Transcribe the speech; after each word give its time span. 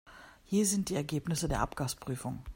Hier 0.45 0.65
sind 0.65 0.89
die 0.89 0.95
Ergebnisse 0.95 1.47
der 1.47 1.59
Abgasprüfung. 1.59 2.41